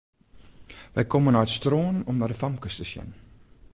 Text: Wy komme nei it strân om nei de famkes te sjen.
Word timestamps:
Wy 0.95 1.03
komme 1.11 1.31
nei 1.31 1.45
it 1.45 1.53
strân 1.57 1.95
om 2.09 2.15
nei 2.19 2.29
de 2.31 2.39
famkes 2.41 2.75
te 2.77 2.85
sjen. 2.91 3.09